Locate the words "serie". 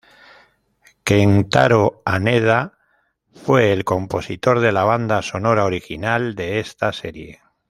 6.91-7.39